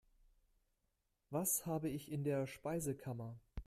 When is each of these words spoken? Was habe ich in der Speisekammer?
Was 1.29 1.67
habe 1.67 1.87
ich 1.87 2.11
in 2.11 2.23
der 2.23 2.47
Speisekammer? 2.47 3.39